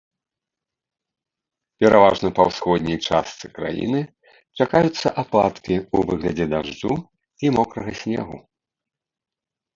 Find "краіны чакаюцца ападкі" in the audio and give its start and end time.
3.57-5.75